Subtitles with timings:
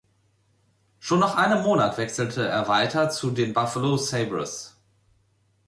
[0.97, 4.75] Schon nach einem Monat wechselte er weiter zu den Buffalo Sabres.